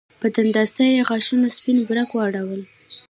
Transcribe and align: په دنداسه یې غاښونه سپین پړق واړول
په 0.19 0.27
دنداسه 0.35 0.83
یې 0.95 1.05
غاښونه 1.07 1.47
سپین 1.57 1.77
پړق 1.87 2.09
واړول 2.13 2.61